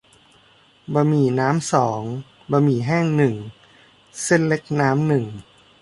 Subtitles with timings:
[0.93, 2.01] บะหมี่น้ำสอง
[2.51, 3.35] บะหมี่แห้งหนึ่ง
[4.23, 5.25] เส้นเล็กน้ำหนึ่ง